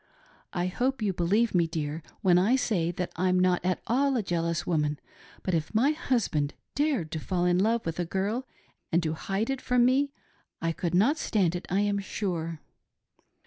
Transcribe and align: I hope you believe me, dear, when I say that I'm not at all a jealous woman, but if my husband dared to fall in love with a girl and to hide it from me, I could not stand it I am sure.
I 0.51 0.65
hope 0.65 1.03
you 1.03 1.13
believe 1.13 1.53
me, 1.53 1.67
dear, 1.67 2.01
when 2.21 2.39
I 2.39 2.55
say 2.55 2.89
that 2.89 3.11
I'm 3.17 3.39
not 3.39 3.63
at 3.63 3.83
all 3.85 4.17
a 4.17 4.23
jealous 4.23 4.65
woman, 4.65 4.97
but 5.43 5.53
if 5.53 5.75
my 5.75 5.91
husband 5.91 6.55
dared 6.73 7.11
to 7.11 7.19
fall 7.19 7.45
in 7.45 7.59
love 7.59 7.85
with 7.85 7.99
a 7.99 8.05
girl 8.05 8.47
and 8.91 9.03
to 9.03 9.13
hide 9.13 9.51
it 9.51 9.61
from 9.61 9.85
me, 9.85 10.11
I 10.59 10.71
could 10.71 10.95
not 10.95 11.19
stand 11.19 11.55
it 11.55 11.67
I 11.69 11.81
am 11.81 11.99
sure. 11.99 12.61